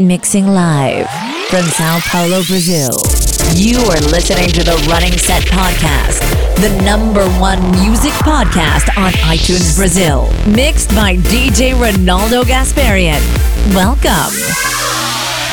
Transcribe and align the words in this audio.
mixing 0.00 0.46
live 0.46 1.08
from 1.50 1.62
Sao 1.62 1.98
Paulo, 2.00 2.42
Brazil. 2.44 2.90
You 3.54 3.78
are 3.78 4.00
listening 4.12 4.48
to 4.50 4.62
the 4.62 4.76
Running 4.88 5.16
Set 5.18 5.42
Podcast, 5.44 6.20
the 6.60 6.82
number 6.84 7.24
one 7.40 7.60
music 7.72 8.12
podcast 8.12 8.96
on 8.96 9.12
iTunes 9.26 9.76
Brazil, 9.76 10.30
mixed 10.46 10.90
by 10.90 11.16
DJ 11.16 11.72
Ronaldo 11.74 12.44
Gasparian. 12.44 13.20
Welcome. 13.74 14.34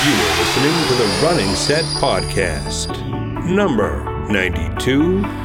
You 0.05 0.14
are 0.14 0.38
listening 0.38 0.88
to 0.89 0.96
the 0.96 1.20
Running 1.23 1.55
Set 1.55 1.86
Podcast, 1.96 2.96
number 3.46 4.04
92. 4.30 5.45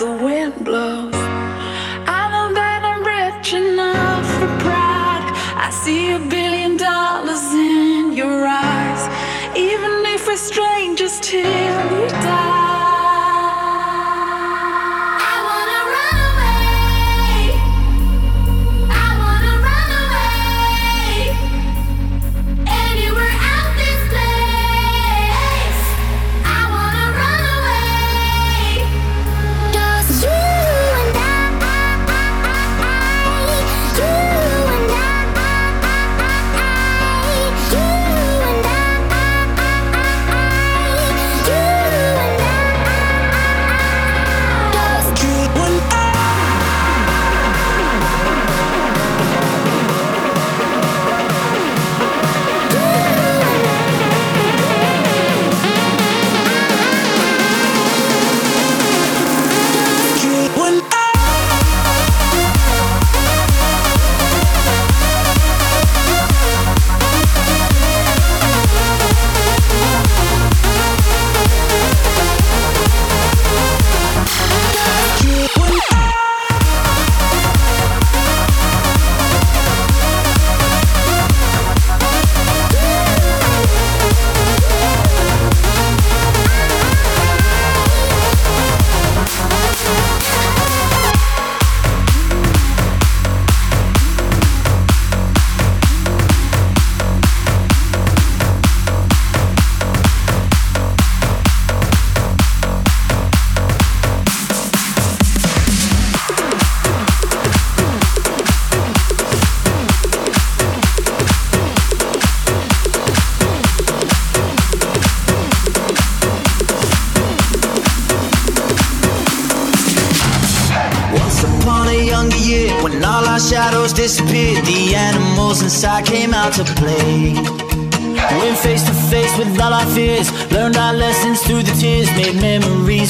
Disappeared. 0.00 1.09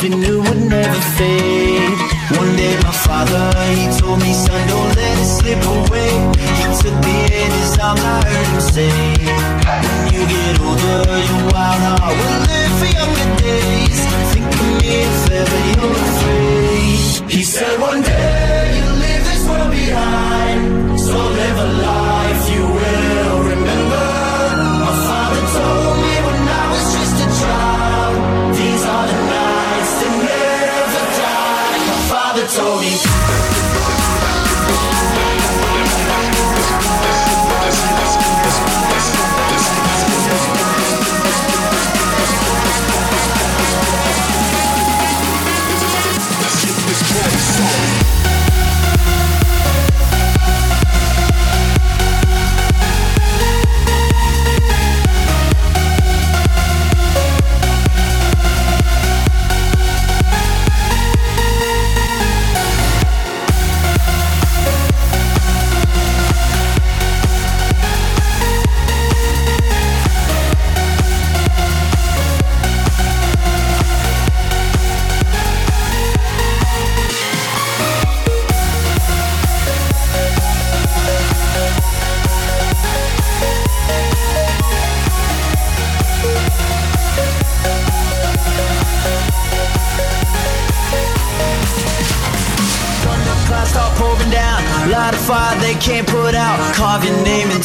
We 0.03 0.09
knew 0.09 0.40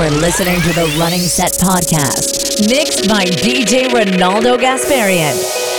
You're 0.00 0.08
listening 0.12 0.58
to 0.62 0.72
the 0.72 0.96
Running 0.98 1.20
Set 1.20 1.52
Podcast, 1.60 2.70
mixed 2.70 3.06
by 3.06 3.26
DJ 3.26 3.84
Ronaldo 3.88 4.56
Gasparian. 4.56 5.69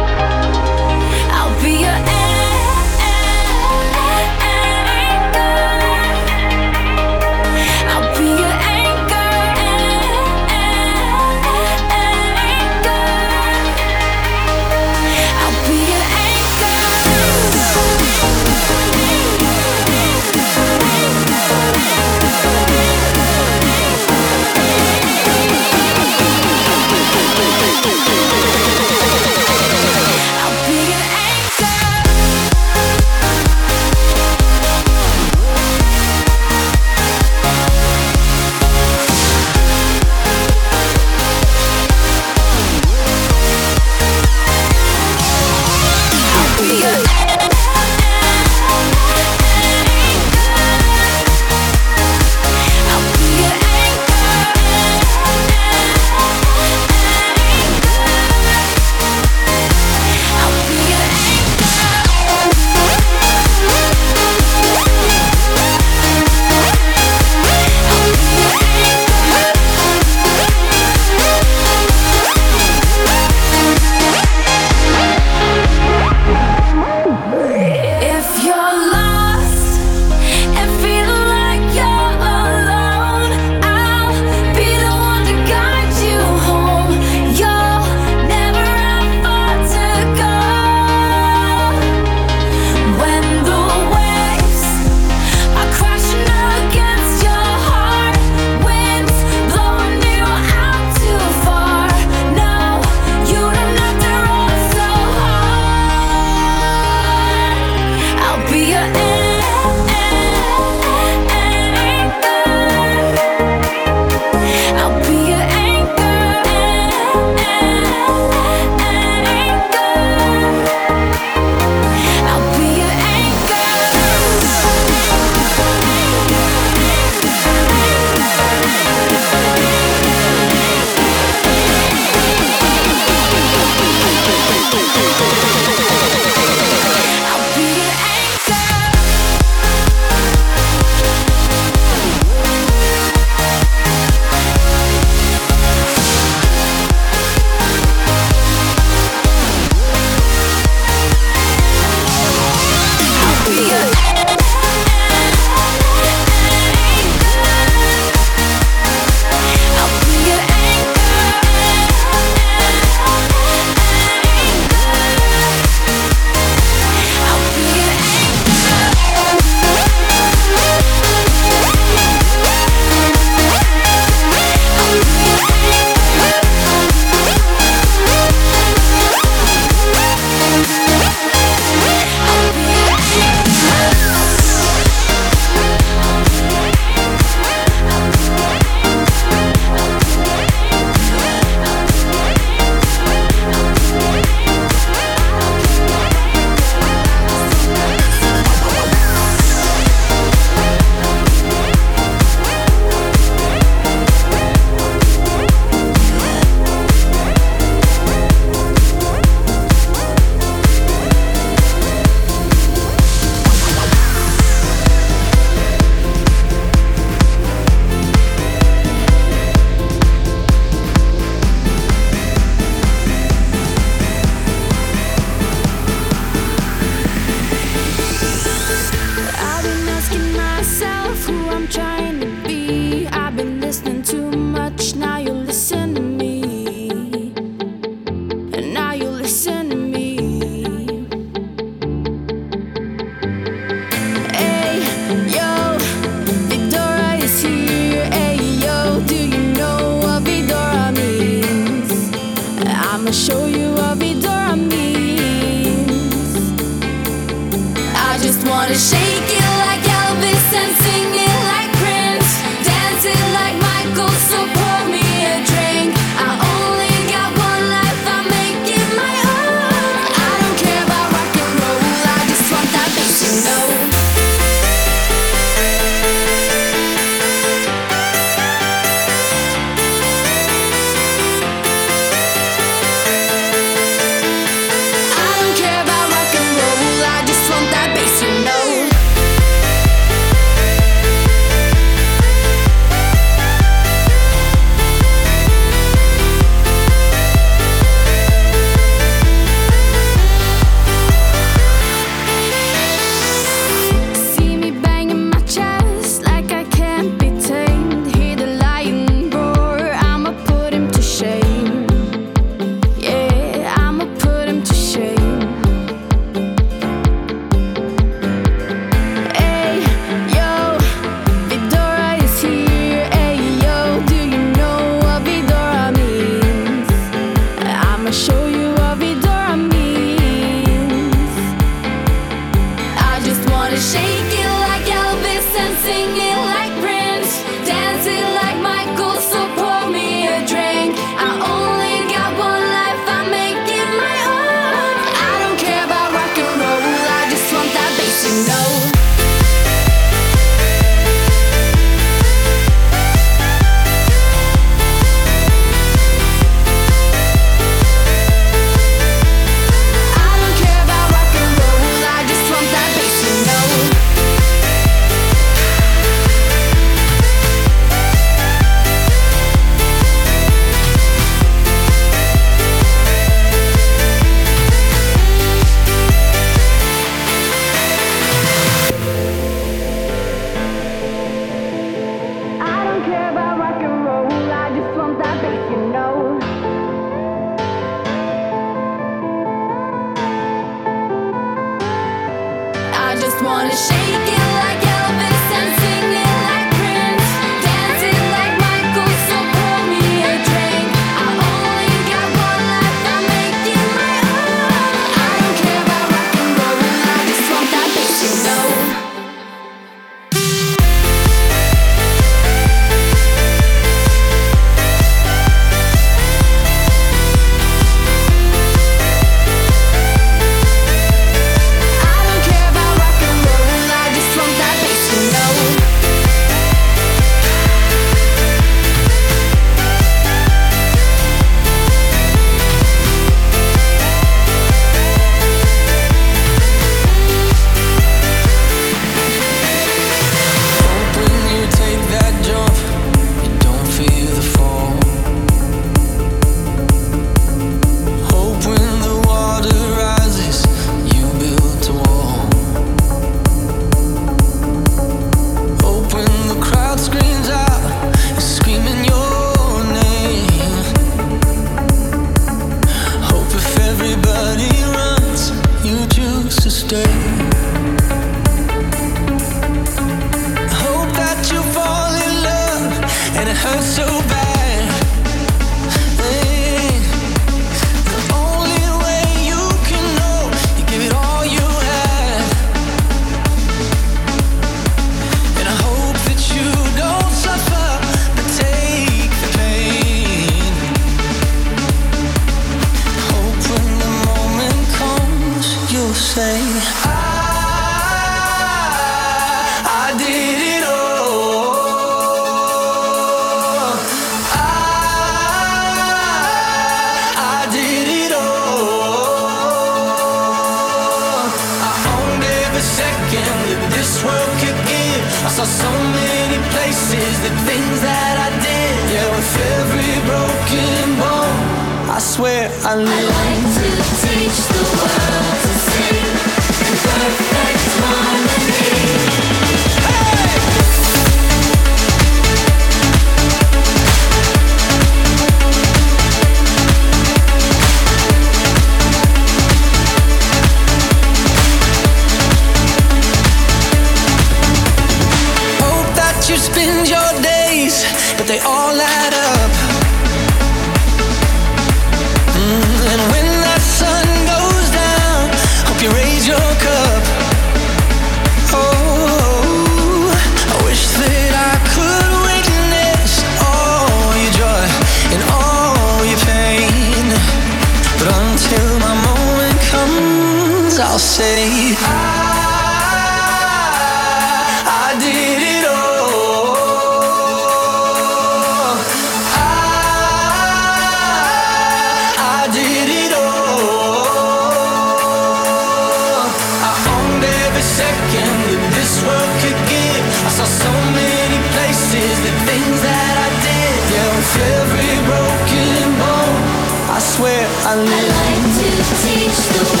where 597.41 597.67
I 597.87 597.95
live. 597.95 598.07
I 598.07 598.21
like 598.37 598.61
to 598.77 598.89
teach 599.25 599.57
the 599.73 599.83
world. 599.97 600.00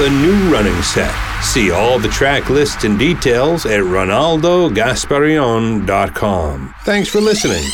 a 0.00 0.10
new 0.10 0.52
running 0.52 0.82
set. 0.82 1.14
See 1.42 1.70
all 1.70 1.98
the 1.98 2.08
track 2.08 2.50
lists 2.50 2.84
and 2.84 2.98
details 2.98 3.64
at 3.66 3.80
RonaldoGasparion.com. 3.80 6.74
Thanks 6.84 7.08
for 7.08 7.20
listening. 7.20 7.64